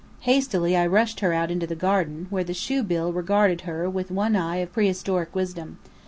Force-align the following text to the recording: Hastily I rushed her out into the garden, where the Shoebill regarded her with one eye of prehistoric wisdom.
Hastily 0.21 0.75
I 0.75 0.87
rushed 0.87 1.19
her 1.19 1.31
out 1.31 1.51
into 1.51 1.67
the 1.67 1.75
garden, 1.75 2.25
where 2.31 2.43
the 2.43 2.55
Shoebill 2.55 3.13
regarded 3.13 3.61
her 3.69 3.87
with 3.87 4.09
one 4.09 4.35
eye 4.35 4.55
of 4.57 4.73
prehistoric 4.73 5.35
wisdom. 5.35 5.77